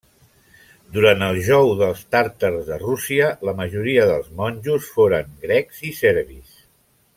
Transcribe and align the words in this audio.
Durant 0.93 1.19
el 1.25 1.35
jou 1.49 1.69
dels 1.81 2.01
tàtars 2.15 2.65
de 2.71 2.79
Rússia, 2.85 3.29
la 3.49 3.55
majoria 3.61 4.09
dels 4.13 4.33
monjos 4.41 4.89
foren 4.97 5.31
grecs 5.47 5.87
i 5.93 5.97
serbis. 6.03 6.61